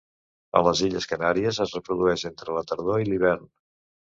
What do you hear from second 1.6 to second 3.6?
es reprodueix entre la tardor i l'hivern.